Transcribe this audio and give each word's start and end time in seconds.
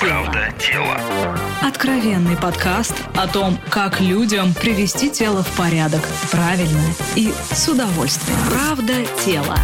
Правда 0.00 0.48
тело. 0.58 0.96
Откровенный 1.62 2.34
подкаст 2.36 2.94
о 3.14 3.28
том, 3.28 3.58
как 3.68 4.00
людям 4.00 4.54
привести 4.54 5.10
тело 5.10 5.42
в 5.42 5.56
порядок 5.58 6.00
правильно 6.30 6.80
и 7.16 7.30
с 7.52 7.68
удовольствием. 7.68 8.38
Правда 8.48 8.94
тело. 9.22 9.56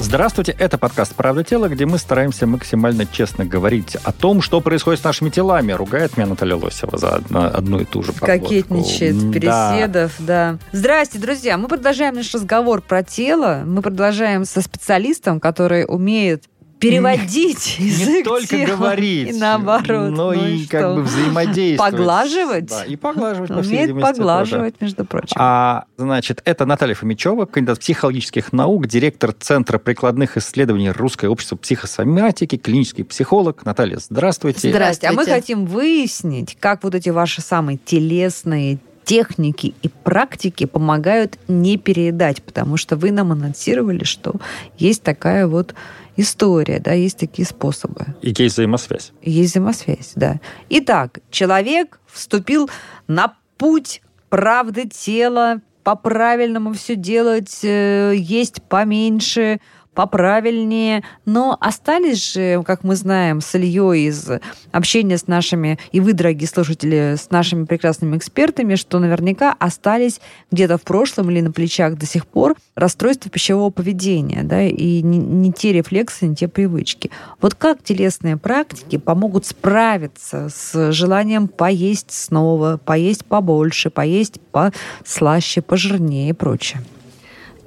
Здравствуйте, 0.00 0.54
это 0.58 0.76
подкаст 0.76 1.14
«Правда 1.14 1.42
тела», 1.44 1.68
где 1.68 1.86
мы 1.86 1.98
стараемся 1.98 2.46
максимально 2.46 3.06
честно 3.06 3.46
говорить 3.46 3.96
о 4.04 4.12
том, 4.12 4.42
что 4.42 4.60
происходит 4.60 5.00
с 5.00 5.04
нашими 5.04 5.30
телами. 5.30 5.72
Ругает 5.72 6.16
меня 6.16 6.26
Наталья 6.26 6.56
Лосева 6.56 6.98
за 6.98 7.14
одну, 7.16 7.44
одну 7.44 7.78
и 7.80 7.84
ту 7.84 8.02
же 8.02 8.12
подводку. 8.12 8.44
Кокетничает, 8.44 9.30
Да. 9.30 9.32
переседов, 9.32 10.12
да. 10.18 10.58
Здрасте, 10.72 11.18
друзья. 11.18 11.56
Мы 11.56 11.68
продолжаем 11.68 12.16
наш 12.16 12.34
разговор 12.34 12.82
про 12.82 13.02
тело. 13.02 13.62
Мы 13.64 13.80
продолжаем 13.80 14.44
со 14.44 14.60
специалистом, 14.60 15.40
который 15.40 15.86
умеет 15.88 16.44
переводить 16.90 17.76
Не 17.78 17.86
язык 17.86 18.24
только 18.24 18.46
тела 18.48 18.76
говорить, 18.76 19.30
и 19.30 19.32
наоборот. 19.38 20.10
но 20.10 20.32
Ну 20.32 20.32
и 20.32 20.64
что? 20.64 20.70
как 20.70 20.94
бы 20.94 21.02
взаимодействовать. 21.02 21.92
Поглаживать? 21.92 22.66
Да, 22.66 22.84
и 22.84 22.96
поглаживать, 22.96 23.48
по 23.50 23.62
всей 23.62 23.68
Умеет 23.70 23.86
видимости, 23.88 24.06
тоже. 24.06 24.18
поглаживать, 24.18 24.74
между 24.80 25.04
прочим. 25.04 25.36
А, 25.38 25.84
значит, 25.96 26.42
это 26.44 26.66
Наталья 26.66 26.94
Фомичева, 26.94 27.46
кандидат 27.46 27.80
психологических 27.80 28.52
наук, 28.52 28.86
директор 28.86 29.32
Центра 29.32 29.78
прикладных 29.78 30.36
исследований 30.36 30.90
Русское 30.90 31.28
общество 31.28 31.56
психосоматики, 31.56 32.56
клинический 32.56 33.04
психолог. 33.04 33.64
Наталья, 33.64 33.98
здравствуйте. 33.98 34.70
Здрасте. 34.70 35.06
А 35.06 35.10
мы 35.12 35.24
Здравствуйте. 35.24 35.40
хотим 35.40 35.66
выяснить, 35.66 36.56
как 36.60 36.84
вот 36.84 36.94
эти 36.94 37.08
ваши 37.08 37.40
самые 37.40 37.78
телесные 37.84 38.78
техники 39.04 39.74
и 39.82 39.88
практики 39.88 40.64
помогают 40.64 41.38
не 41.48 41.76
переедать, 41.76 42.42
потому 42.42 42.76
что 42.76 42.96
вы 42.96 43.10
нам 43.12 43.32
анонсировали, 43.32 44.04
что 44.04 44.34
есть 44.78 45.02
такая 45.02 45.46
вот 45.46 45.74
история, 46.16 46.80
да, 46.80 46.92
есть 46.92 47.18
такие 47.18 47.46
способы. 47.46 48.06
И 48.22 48.34
есть 48.36 48.54
взаимосвязь. 48.54 49.12
Есть 49.22 49.52
взаимосвязь, 49.52 50.12
да. 50.14 50.40
Итак, 50.68 51.18
человек 51.30 52.00
вступил 52.06 52.70
на 53.06 53.34
путь 53.58 54.02
правды 54.28 54.88
тела, 54.88 55.60
по-правильному 55.84 56.72
все 56.72 56.96
делать, 56.96 57.60
э, 57.62 58.14
есть 58.16 58.62
поменьше, 58.62 59.60
поправильнее. 59.94 61.04
Но 61.24 61.56
остались 61.60 62.32
же, 62.32 62.62
как 62.64 62.84
мы 62.84 62.96
знаем, 62.96 63.40
с 63.40 63.54
Ильей 63.54 64.08
из 64.08 64.28
общения 64.72 65.18
с 65.18 65.26
нашими, 65.26 65.78
и 65.92 66.00
вы, 66.00 66.12
дорогие 66.12 66.48
слушатели, 66.48 67.16
с 67.16 67.30
нашими 67.30 67.64
прекрасными 67.64 68.16
экспертами, 68.16 68.74
что 68.74 68.98
наверняка 68.98 69.54
остались 69.58 70.20
где-то 70.50 70.78
в 70.78 70.82
прошлом 70.82 71.30
или 71.30 71.40
на 71.40 71.52
плечах 71.52 71.96
до 71.96 72.06
сих 72.06 72.26
пор 72.26 72.54
расстройства 72.74 73.30
пищевого 73.30 73.70
поведения, 73.70 74.42
да, 74.42 74.62
и 74.62 75.02
не, 75.02 75.18
не 75.18 75.52
те 75.52 75.72
рефлексы, 75.72 76.26
не 76.26 76.34
те 76.34 76.48
привычки. 76.48 77.10
Вот 77.40 77.54
как 77.54 77.82
телесные 77.82 78.36
практики 78.36 78.96
помогут 78.96 79.46
справиться 79.46 80.48
с 80.48 80.92
желанием 80.92 81.48
поесть 81.48 82.12
снова, 82.12 82.78
поесть 82.84 83.24
побольше, 83.24 83.90
поесть 83.90 84.40
послаще, 84.50 85.62
пожирнее 85.62 86.30
и 86.30 86.32
прочее? 86.32 86.82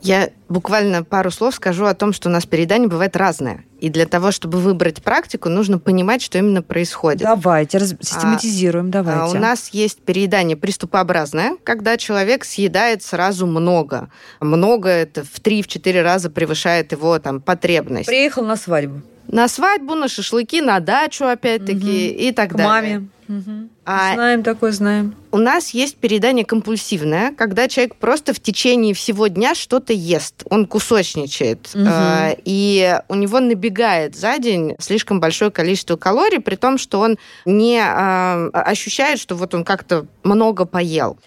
Я 0.01 0.29
буквально 0.47 1.03
пару 1.03 1.31
слов 1.31 1.55
скажу 1.55 1.85
о 1.85 1.93
том, 1.93 2.13
что 2.13 2.29
у 2.29 2.31
нас 2.31 2.45
переедание 2.45 2.87
бывает 2.87 3.15
разное. 3.15 3.63
И 3.79 3.89
для 3.89 4.05
того, 4.05 4.31
чтобы 4.31 4.59
выбрать 4.59 5.03
практику, 5.03 5.49
нужно 5.49 5.79
понимать, 5.79 6.21
что 6.21 6.37
именно 6.37 6.61
происходит. 6.61 7.21
Давайте, 7.23 7.77
раз- 7.77 7.95
систематизируем, 7.99 8.89
давайте. 8.91 9.21
А 9.21 9.27
у 9.27 9.33
нас 9.35 9.69
есть 9.69 9.99
переедание 10.01 10.57
приступообразное, 10.57 11.57
когда 11.63 11.97
человек 11.97 12.45
съедает 12.45 13.03
сразу 13.03 13.45
много. 13.45 14.09
Много 14.39 14.89
это 14.89 15.23
в 15.23 15.39
3-4 15.41 16.01
раза 16.01 16.29
превышает 16.29 16.91
его 16.91 17.17
там, 17.19 17.41
потребность. 17.41 18.07
Приехал 18.07 18.43
на 18.45 18.55
свадьбу. 18.55 19.01
На 19.27 19.47
свадьбу, 19.49 19.93
на 19.95 20.07
шашлыки, 20.07 20.61
на 20.61 20.79
дачу, 20.79 21.25
опять-таки, 21.25 22.07
и 22.09 22.31
так 22.31 22.51
К 22.51 22.55
далее. 22.55 22.69
маме. 22.99 23.07
Мгм. 23.27 23.69
А 23.85 24.13
Знаем 24.13 24.43
такое, 24.43 24.71
знаем. 24.71 25.15
у 25.31 25.37
нас 25.37 25.71
есть 25.71 25.97
переедание 25.97 26.45
компульсивное, 26.45 27.33
когда 27.33 27.67
человек 27.67 27.95
просто 27.95 28.33
в 28.33 28.39
течение 28.39 28.93
всего 28.93 29.27
дня 29.27 29.53
что-то 29.55 29.93
ест. 29.93 30.43
Он 30.49 30.65
кусочничает. 30.65 31.69
Мгм. 31.73 31.87
Э, 31.87 32.35
И 32.45 32.99
у 33.09 33.15
него 33.15 33.39
набегает 33.39 34.15
за 34.15 34.37
день 34.39 34.75
слишком 34.79 35.19
большое 35.19 35.51
количество 35.51 35.95
калорий, 35.97 36.39
при 36.39 36.55
том, 36.55 36.77
что 36.77 36.99
он 36.99 37.17
не 37.45 37.77
э, 37.79 38.49
ощущает, 38.51 39.19
что 39.19 39.35
вот 39.35 39.53
он 39.53 39.63
как-то 39.63 40.05
много 40.23 40.65
поел. 40.65 41.17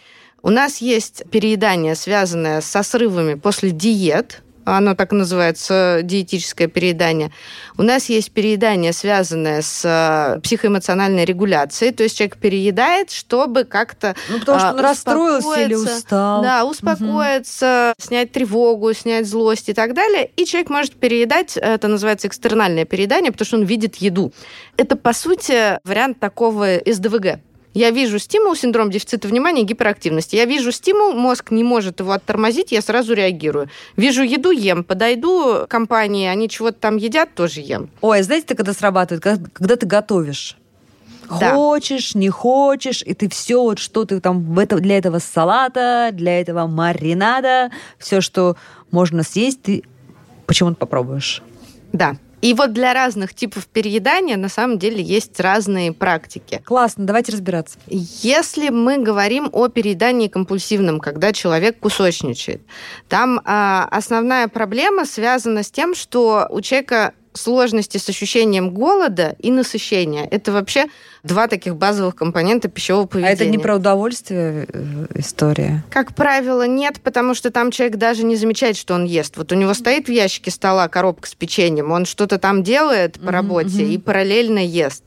У 0.43 0.49
нас 0.49 0.79
есть 0.79 1.25
переедание, 1.31 1.95
связанное 1.95 2.63
со 2.63 2.83
срывами 2.83 3.35
после 3.35 3.71
диет. 3.73 4.43
Оно 4.65 4.95
так 4.95 5.13
и 5.13 5.17
называется, 5.17 6.01
диетическое 6.03 6.69
переедание. 6.69 7.33
У 7.79 7.83
нас 7.83 8.09
есть 8.09 8.31
переедание, 8.33 8.93
связанное 8.93 9.63
с 9.63 9.83
э, 9.85 10.41
психоэмоциональной 10.41 11.25
регуляцией. 11.25 11.93
То 11.93 12.03
есть 12.03 12.17
человек 12.19 12.37
переедает, 12.37 13.11
чтобы 13.11 13.65
как-то 13.65 14.15
Ну, 14.29 14.41
потому 14.41 14.59
что 14.59 14.69
а, 14.71 14.73
он 14.73 14.81
расстроился 14.81 15.63
или 15.63 15.75
устал. 15.75 16.43
Да, 16.43 16.65
успокоиться, 16.65 17.95
снять 17.99 18.33
тревогу, 18.33 18.93
снять 18.93 19.27
злость 19.27 19.69
и 19.69 19.73
так 19.73 19.95
далее. 19.95 20.31
И 20.37 20.45
человек 20.45 20.71
может 20.71 20.95
переедать, 20.95 21.57
это 21.57 21.89
называется 21.89 22.29
экстернальное 22.29 22.85
переедание, 22.85 23.33
потому 23.33 23.47
что 23.47 23.57
он 23.57 23.65
видит 23.65 23.97
еду. 23.97 24.33
Это, 24.77 24.97
по 24.97 25.13
сути, 25.13 25.79
вариант 25.85 26.21
такого 26.21 26.79
СДВГ. 26.87 27.41
Я 27.73 27.91
вижу 27.91 28.19
стимул, 28.19 28.57
синдром 28.57 28.91
дефицита 28.91 29.29
внимания 29.29 29.63
и 29.63 29.65
гиперактивности. 29.65 30.35
Я 30.35 30.45
вижу 30.45 30.73
стимул, 30.73 31.13
мозг 31.13 31.51
не 31.51 31.63
может 31.63 32.01
его 32.01 32.13
оттормозить, 32.13 32.73
я 32.73 32.83
сразу 32.83 33.15
реагирую. 33.15 33.69
Вижу 33.97 34.23
еду, 34.23 34.51
ем. 34.51 34.83
Подойду 34.83 35.65
к 35.65 35.69
компании, 35.69 36.27
они 36.27 36.49
чего-то 36.49 36.79
там 36.81 36.97
едят, 36.97 37.35
тоже 37.35 37.61
ем. 37.61 37.91
Ой, 38.01 38.23
знаете, 38.23 38.47
это 38.47 38.57
когда 38.57 38.73
срабатывает? 38.73 39.23
Когда, 39.23 39.49
когда 39.53 39.77
ты 39.77 39.87
готовишь. 39.87 40.57
Да. 41.39 41.55
Хочешь, 41.55 42.17
не 42.17 42.29
хочешь, 42.29 43.03
и 43.07 43.15
ты 43.15 43.29
все, 43.29 43.63
вот 43.63 43.79
что 43.79 44.05
ты 44.05 44.21
там 44.21 44.59
это, 44.59 44.81
для 44.81 44.99
этого 44.99 45.21
салата, 45.21 46.11
для 46.13 46.41
этого 46.41 46.67
маринада, 46.67 47.71
все, 47.99 48.21
что 48.21 48.57
можно 48.91 49.23
съесть, 49.23 49.63
ты 49.63 49.85
почему-то 50.47 50.75
попробуешь. 50.75 51.41
Да. 51.93 52.17
И 52.41 52.55
вот 52.55 52.73
для 52.73 52.95
разных 52.95 53.35
типов 53.35 53.67
переедания 53.67 54.37
на 54.37 54.49
самом 54.49 54.79
деле 54.79 55.03
есть 55.03 55.39
разные 55.41 55.93
практики. 55.93 56.63
Классно, 56.65 57.05
давайте 57.05 57.33
разбираться. 57.33 57.79
Если 57.89 58.71
мы 58.71 58.99
говорим 58.99 59.51
о 59.53 59.69
переедании 59.69 60.29
компульсивном, 60.29 61.01
когда 61.01 61.33
человек 61.33 61.79
кусочничает, 61.79 62.63
там 63.09 63.41
а, 63.45 63.87
основная 63.91 64.49
проблема 64.49 65.05
связана 65.05 65.63
с 65.63 65.71
тем, 65.71 65.95
что 65.95 66.47
у 66.51 66.61
человека 66.61 67.13
сложности 67.33 67.99
с 67.99 68.09
ощущением 68.09 68.71
голода 68.71 69.37
и 69.39 69.51
насыщения. 69.51 70.27
Это 70.29 70.53
вообще 70.53 70.87
два 71.23 71.49
таких 71.49 71.77
базовых 71.77 72.15
компонента 72.15 72.69
пищевого 72.69 73.05
А 73.05 73.07
поведения. 73.07 73.33
это 73.35 73.47
не 73.47 73.59
про 73.59 73.77
удовольствие 73.77 74.67
э, 74.69 75.07
история. 75.15 75.85
Как 75.91 76.15
правило, 76.15 76.67
нет, 76.67 77.01
потому 77.03 77.35
что 77.35 77.51
там 77.51 77.71
человек 77.71 77.97
даже 77.97 78.25
не 78.25 78.37
замечает, 78.37 78.77
что 78.77 78.95
он 78.95 79.05
ест. 79.05 79.37
Вот 79.37 79.53
у 79.53 79.55
него 79.55 79.75
стоит 79.75 80.07
в 80.07 80.13
ящике 80.13 80.51
стола 80.51 80.89
коробка 80.89 81.29
с 81.29 81.35
печеньем, 81.35 81.93
он 81.93 82.05
что-то 82.05 82.39
там 82.39 82.63
делает 82.63 83.21
по 83.21 83.33
работе 83.33 83.83
мгм. 83.83 83.91
и 83.91 83.99
параллельно 83.99 84.65
ест. 84.65 85.05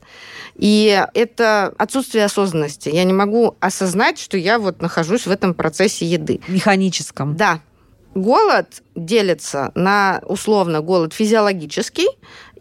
И 0.56 1.04
это 1.14 1.74
отсутствие 1.78 2.24
осознанности. 2.24 2.88
Я 2.88 3.04
не 3.04 3.12
могу 3.12 3.56
осознать, 3.60 4.18
что 4.18 4.36
я 4.36 4.58
вот 4.58 4.80
нахожусь 4.80 5.26
в 5.26 5.30
этом 5.30 5.52
процессе 5.52 6.06
еды. 6.06 6.40
Механическом. 6.46 7.36
Да, 7.36 7.60
голод 8.14 8.82
делится 8.94 9.72
на 9.74 10.20
условно 10.26 10.80
голод 10.80 11.12
физиологический 11.12 12.06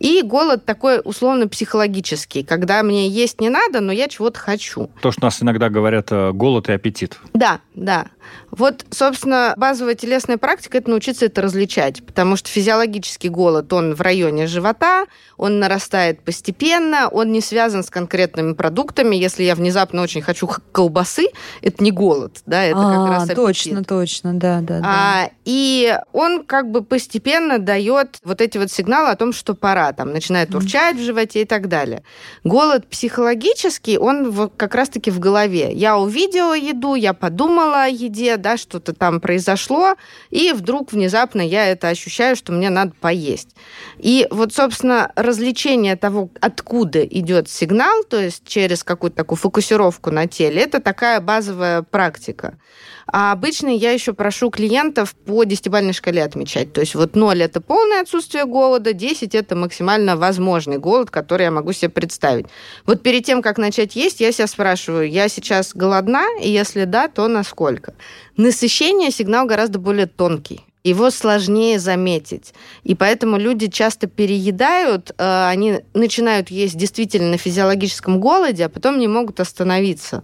и 0.03 0.21
голод 0.21 0.65
такой 0.65 1.01
условно 1.03 1.47
психологический, 1.47 2.43
когда 2.43 2.83
мне 2.83 3.07
есть 3.07 3.39
не 3.39 3.49
надо, 3.49 3.79
но 3.79 3.93
я 3.93 4.09
чего-то 4.09 4.37
хочу. 4.37 4.91
То, 5.01 5.13
что 5.13 5.23
нас 5.23 5.41
иногда 5.41 5.69
говорят 5.69 6.11
э, 6.11 6.33
голод 6.33 6.67
и 6.67 6.73
аппетит. 6.73 7.17
Да, 7.33 7.61
да. 7.73 8.07
Вот, 8.51 8.85
собственно, 8.91 9.53
базовая 9.57 9.95
телесная 9.95 10.37
практика– 10.37 10.77
это 10.79 10.89
научиться 10.89 11.25
это 11.25 11.41
различать, 11.41 12.05
потому 12.05 12.35
что 12.35 12.49
физиологический 12.49 13.29
голод, 13.29 13.71
он 13.73 13.95
в 13.95 14.01
районе 14.01 14.47
живота, 14.47 15.05
он 15.37 15.59
нарастает 15.59 16.21
постепенно, 16.21 17.09
он 17.09 17.31
не 17.31 17.41
связан 17.41 17.83
с 17.83 17.89
конкретными 17.89 18.53
продуктами. 18.53 19.15
Если 19.15 19.43
я 19.43 19.55
внезапно 19.55 20.01
очень 20.01 20.21
хочу 20.21 20.47
колбасы, 20.71 21.27
это 21.61 21.83
не 21.83 21.91
голод, 21.91 22.41
да, 22.45 22.63
это 22.63 22.79
а, 22.79 22.91
как 22.91 23.09
раз 23.09 23.23
аппетит. 23.23 23.35
точно, 23.35 23.83
точно, 23.83 24.33
да, 24.33 24.61
да, 24.61 24.79
да. 24.79 24.85
А, 24.85 25.29
и 25.45 25.97
он 26.11 26.43
как 26.45 26.69
бы 26.71 26.83
постепенно 26.83 27.59
дает 27.59 28.19
вот 28.23 28.41
эти 28.41 28.57
вот 28.57 28.71
сигналы 28.71 29.09
о 29.09 29.15
том, 29.15 29.33
что 29.33 29.55
пора, 29.55 29.91
там 29.93 30.11
начинает 30.11 30.53
урчать 30.53 30.97
в 30.97 31.03
животе 31.03 31.41
и 31.41 31.45
так 31.45 31.67
далее. 31.67 32.03
Голод 32.43 32.87
психологический, 32.87 33.97
он 33.97 34.49
как 34.55 34.75
раз-таки 34.75 35.11
в 35.11 35.19
голове. 35.19 35.71
Я 35.73 35.97
увидела 35.97 36.53
еду, 36.53 36.95
я 36.95 37.13
подумала 37.13 37.83
о 37.83 37.87
еде, 37.87 38.12
да, 38.37 38.57
что-то 38.57 38.93
там 38.93 39.19
произошло, 39.19 39.95
и 40.29 40.53
вдруг 40.53 40.91
внезапно 40.91 41.41
я 41.41 41.67
это 41.67 41.89
ощущаю, 41.89 42.35
что 42.35 42.51
мне 42.51 42.69
надо 42.69 42.93
поесть. 42.99 43.55
И 43.97 44.27
вот, 44.31 44.53
собственно, 44.53 45.11
развлечение 45.15 45.95
того, 45.95 46.29
откуда 46.39 47.05
идет 47.05 47.49
сигнал, 47.49 48.03
то 48.03 48.19
есть 48.19 48.43
через 48.45 48.83
какую-то 48.83 49.17
такую 49.17 49.37
фокусировку 49.37 50.11
на 50.11 50.27
теле, 50.27 50.61
это 50.61 50.79
такая 50.79 51.19
базовая 51.19 51.81
практика. 51.81 52.57
А 53.07 53.31
обычно 53.31 53.67
я 53.67 53.91
еще 53.91 54.13
прошу 54.13 54.49
клиентов 54.49 55.15
по 55.15 55.43
десятибальной 55.43 55.93
шкале 55.93 56.23
отмечать. 56.23 56.73
То 56.73 56.81
есть 56.81 56.95
вот 56.95 57.15
0– 57.15 57.41
это 57.43 57.61
полное 57.61 58.01
отсутствие 58.01 58.45
голода, 58.45 58.93
10– 58.93 59.35
это 59.35 59.55
максимально 59.55 60.15
возможный 60.15 60.77
голод, 60.77 61.11
который 61.11 61.43
я 61.43 61.51
могу 61.51 61.73
себе 61.73 61.89
представить. 61.89 62.47
Вот 62.85 63.03
перед 63.03 63.25
тем, 63.25 63.41
как 63.41 63.57
начать 63.57 63.95
есть, 63.95 64.21
я 64.21 64.31
себя 64.31 64.47
спрашиваю, 64.47 65.09
я 65.09 65.27
сейчас 65.27 65.73
голодна, 65.73 66.25
и 66.41 66.49
если 66.49 66.85
да, 66.85 67.07
то 67.07 67.27
насколько? 67.27 67.93
Насыщение– 68.37 69.11
сигнал 69.11 69.45
гораздо 69.45 69.79
более 69.79 70.07
тонкий 70.07 70.63
его 70.83 71.11
сложнее 71.11 71.79
заметить. 71.79 72.53
И 72.83 72.93
поэтому 72.93 73.37
люди 73.37 73.67
часто 73.67 74.07
переедают, 74.07 75.11
э, 75.17 75.47
они 75.47 75.79
начинают 75.93 76.51
есть 76.51 76.75
действительно 76.75 77.31
на 77.31 77.37
физиологическом 77.37 78.19
голоде, 78.19 78.65
а 78.65 78.69
потом 78.69 78.99
не 78.99 79.07
могут 79.07 79.39
остановиться. 79.39 80.23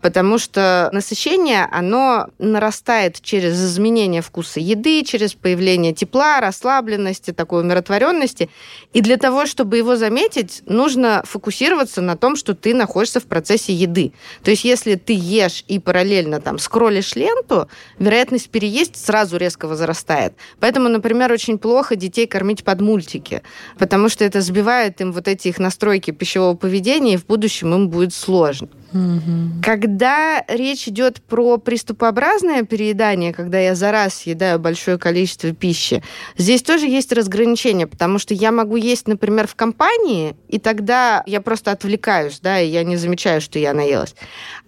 Потому 0.00 0.38
что 0.38 0.90
насыщение, 0.92 1.68
оно 1.70 2.26
нарастает 2.38 3.20
через 3.20 3.54
изменение 3.54 4.20
вкуса 4.20 4.58
еды, 4.58 5.04
через 5.04 5.34
появление 5.34 5.94
тепла, 5.94 6.40
расслабленности, 6.40 7.32
такой 7.32 7.62
умиротворенности. 7.62 8.50
И 8.92 9.02
для 9.02 9.16
того, 9.16 9.46
чтобы 9.46 9.76
его 9.76 9.94
заметить, 9.94 10.62
нужно 10.66 11.22
фокусироваться 11.24 12.00
на 12.00 12.16
том, 12.16 12.34
что 12.34 12.54
ты 12.54 12.74
находишься 12.74 13.20
в 13.20 13.26
процессе 13.26 13.72
еды. 13.72 14.12
То 14.42 14.50
есть 14.50 14.64
если 14.64 14.96
ты 14.96 15.12
ешь 15.16 15.64
и 15.68 15.78
параллельно 15.78 16.40
там 16.40 16.58
скроллишь 16.58 17.14
ленту, 17.14 17.68
вероятность 18.00 18.50
переесть 18.50 18.96
сразу 18.96 19.36
резко 19.36 19.68
возрастает 19.68 19.99
вырастает. 20.00 20.32
Поэтому, 20.60 20.88
например, 20.88 21.32
очень 21.32 21.58
плохо 21.58 21.96
детей 21.96 22.26
кормить 22.26 22.64
под 22.64 22.80
мультики, 22.80 23.42
потому 23.78 24.08
что 24.08 24.24
это 24.24 24.40
сбивает 24.40 25.00
им 25.00 25.12
вот 25.12 25.28
эти 25.28 25.48
их 25.48 25.58
настройки 25.58 26.10
пищевого 26.10 26.56
поведения, 26.56 27.14
и 27.14 27.16
в 27.16 27.26
будущем 27.26 27.74
им 27.74 27.88
будет 27.88 28.14
сложно. 28.14 28.68
Угу. 28.92 29.62
Когда 29.62 30.44
речь 30.48 30.88
идет 30.88 31.22
про 31.22 31.58
приступообразное 31.58 32.64
переедание, 32.64 33.32
когда 33.32 33.58
я 33.60 33.74
за 33.74 33.92
раз 33.92 34.14
съедаю 34.14 34.58
большое 34.58 34.98
количество 34.98 35.52
пищи, 35.52 36.02
здесь 36.36 36.62
тоже 36.62 36.86
есть 36.86 37.12
разграничение, 37.12 37.86
потому 37.86 38.18
что 38.18 38.34
я 38.34 38.50
могу 38.50 38.76
есть, 38.76 39.06
например, 39.06 39.46
в 39.46 39.54
компании, 39.54 40.34
и 40.48 40.58
тогда 40.58 41.22
я 41.26 41.40
просто 41.40 41.70
отвлекаюсь, 41.70 42.40
да, 42.40 42.60
и 42.60 42.68
я 42.68 42.82
не 42.82 42.96
замечаю, 42.96 43.40
что 43.40 43.58
я 43.58 43.74
наелась. 43.74 44.14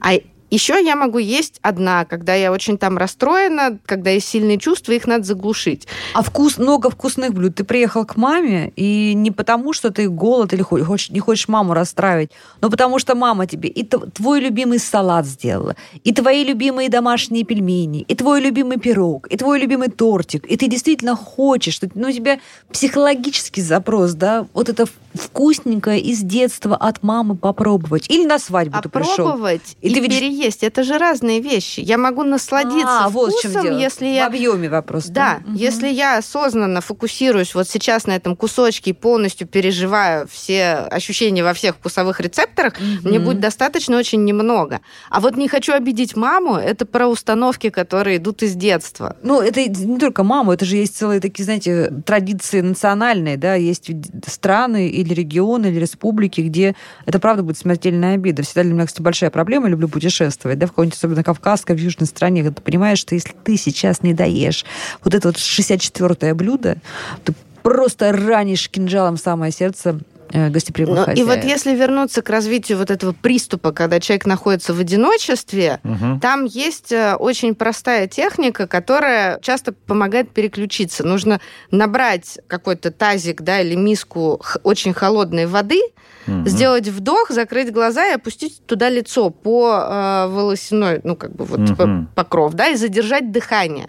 А 0.00 0.14
еще 0.52 0.84
я 0.84 0.96
могу 0.96 1.16
есть 1.16 1.58
одна, 1.62 2.04
когда 2.04 2.34
я 2.34 2.52
очень 2.52 2.76
там 2.76 2.98
расстроена, 2.98 3.78
когда 3.86 4.10
есть 4.10 4.28
сильные 4.28 4.58
чувства, 4.58 4.92
их 4.92 5.06
надо 5.06 5.24
заглушить. 5.24 5.88
А 6.12 6.22
вкус, 6.22 6.58
много 6.58 6.90
вкусных 6.90 7.32
блюд. 7.32 7.54
Ты 7.54 7.64
приехал 7.64 8.04
к 8.04 8.16
маме, 8.16 8.70
и 8.76 9.14
не 9.14 9.30
потому, 9.30 9.72
что 9.72 9.90
ты 9.90 10.10
голод 10.10 10.52
или 10.52 10.60
хочешь, 10.60 11.08
не 11.08 11.20
хочешь 11.20 11.48
маму 11.48 11.72
расстраивать, 11.72 12.32
но 12.60 12.68
потому 12.68 12.98
что 12.98 13.14
мама 13.14 13.46
тебе 13.46 13.70
и 13.70 13.82
твой 13.82 14.40
любимый 14.40 14.78
салат 14.78 15.26
сделала, 15.26 15.74
и 16.04 16.12
твои 16.12 16.44
любимые 16.44 16.90
домашние 16.90 17.44
пельмени, 17.44 18.02
и 18.02 18.14
твой 18.14 18.42
любимый 18.42 18.78
пирог, 18.78 19.28
и 19.28 19.38
твой 19.38 19.58
любимый 19.58 19.88
тортик, 19.88 20.44
и 20.46 20.58
ты 20.58 20.68
действительно 20.68 21.16
хочешь, 21.16 21.74
что 21.74 21.88
ну, 21.94 22.08
у 22.08 22.12
тебя 22.12 22.40
психологический 22.70 23.62
запрос, 23.62 24.12
да, 24.12 24.46
вот 24.52 24.68
это 24.68 24.86
вкусненькое 25.14 26.00
из 26.00 26.20
детства 26.20 26.76
от 26.76 27.02
мамы 27.02 27.36
попробовать. 27.36 28.08
Или 28.08 28.24
на 28.24 28.38
свадьбу 28.38 28.78
а 28.78 28.82
ты 28.82 28.88
пришел. 28.88 29.16
Попробовать 29.16 29.76
и, 29.80 29.88
и 29.88 29.94
ты 29.94 30.00
видишь 30.00 30.20
есть. 30.42 30.62
Это 30.62 30.82
же 30.82 30.98
разные 30.98 31.40
вещи. 31.40 31.80
Я 31.80 31.98
могу 31.98 32.22
насладиться 32.22 33.04
а, 33.04 33.08
вкусом, 33.08 33.12
вот 33.12 33.34
в 33.34 33.42
чем 33.42 33.62
дело. 33.62 33.78
если 33.78 34.06
я... 34.06 34.24
В 34.24 34.26
объеме 34.28 34.68
вопрос. 34.68 35.06
Да, 35.06 35.40
угу. 35.44 35.56
если 35.56 35.88
я 35.88 36.18
осознанно 36.18 36.80
фокусируюсь 36.80 37.54
вот 37.54 37.68
сейчас 37.68 38.06
на 38.06 38.16
этом 38.16 38.36
кусочке 38.36 38.90
и 38.90 38.92
полностью 38.92 39.46
переживаю 39.46 40.26
все 40.28 40.74
ощущения 40.74 41.44
во 41.44 41.54
всех 41.54 41.76
вкусовых 41.76 42.20
рецепторах, 42.20 42.74
угу. 42.74 43.08
мне 43.08 43.18
будет 43.18 43.40
достаточно 43.40 43.96
очень 43.96 44.24
немного. 44.24 44.80
А 45.10 45.20
вот 45.20 45.36
не 45.36 45.48
хочу 45.48 45.72
обидеть 45.72 46.16
маму, 46.16 46.56
это 46.56 46.86
про 46.86 47.08
установки, 47.08 47.70
которые 47.70 48.16
идут 48.16 48.42
из 48.42 48.54
детства. 48.54 49.16
Ну, 49.22 49.40
это 49.40 49.64
не 49.64 49.98
только 49.98 50.22
маму, 50.22 50.52
это 50.52 50.64
же 50.64 50.76
есть 50.76 50.96
целые 50.96 51.20
такие, 51.20 51.44
знаете, 51.44 51.92
традиции 52.04 52.60
национальные, 52.60 53.36
да, 53.36 53.54
есть 53.54 53.90
страны 54.26 54.88
или 54.88 55.14
регионы, 55.14 55.66
или 55.66 55.78
республики, 55.78 56.40
где 56.40 56.74
это 57.06 57.18
правда 57.18 57.42
будет 57.42 57.58
смертельная 57.58 58.14
обида. 58.14 58.42
Всегда 58.42 58.62
для 58.62 58.72
меня, 58.72 58.86
кстати, 58.86 59.02
большая 59.02 59.30
проблема, 59.30 59.68
люблю 59.68 59.88
путешествовать 59.88 60.31
путешествовать, 60.32 60.58
да, 60.58 60.66
в 60.66 60.70
какой-нибудь 60.70 60.96
особенно 60.96 61.22
кавказской, 61.22 61.76
в 61.76 61.78
южной 61.78 62.06
стране, 62.06 62.42
когда 62.42 62.56
ты 62.56 62.62
понимаешь, 62.62 62.98
что 62.98 63.14
если 63.14 63.34
ты 63.44 63.56
сейчас 63.56 64.02
не 64.02 64.14
доешь 64.14 64.64
вот 65.04 65.14
это 65.14 65.28
вот 65.28 65.36
64-е 65.36 66.34
блюдо, 66.34 66.78
ты 67.24 67.34
просто 67.62 68.12
ранишь 68.12 68.68
кинжалом 68.68 69.16
самое 69.16 69.52
сердце 69.52 70.00
гостеприимных 70.32 71.06
ну, 71.08 71.12
И 71.12 71.22
вот 71.22 71.44
если 71.44 71.74
вернуться 71.74 72.22
к 72.22 72.30
развитию 72.30 72.78
вот 72.78 72.90
этого 72.90 73.12
приступа, 73.12 73.72
когда 73.72 74.00
человек 74.00 74.26
находится 74.26 74.74
в 74.74 74.80
одиночестве, 74.80 75.80
угу. 75.84 76.18
там 76.20 76.44
есть 76.44 76.92
э, 76.92 77.14
очень 77.14 77.54
простая 77.54 78.06
техника, 78.06 78.66
которая 78.66 79.38
часто 79.40 79.72
помогает 79.72 80.30
переключиться. 80.30 81.04
Нужно 81.04 81.40
набрать 81.70 82.38
какой-то 82.46 82.90
тазик 82.90 83.42
да, 83.42 83.60
или 83.60 83.74
миску 83.74 84.40
очень 84.62 84.92
холодной 84.92 85.46
воды, 85.46 85.80
угу. 86.26 86.48
сделать 86.48 86.88
вдох, 86.88 87.30
закрыть 87.30 87.72
глаза 87.72 88.06
и 88.08 88.14
опустить 88.14 88.64
туда 88.66 88.88
лицо 88.88 89.30
по 89.30 89.72
э, 89.72 90.26
волосяной, 90.28 91.00
ну, 91.04 91.16
как 91.16 91.34
бы 91.34 91.44
вот 91.44 91.70
угу. 91.70 92.06
покров, 92.14 92.54
да, 92.54 92.68
и 92.68 92.76
задержать 92.76 93.30
дыхание. 93.30 93.88